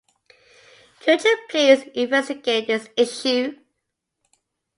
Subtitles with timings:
[1.01, 3.57] Could you please investigate this issue?